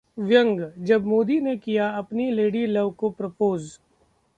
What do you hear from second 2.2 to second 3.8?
lady love को propose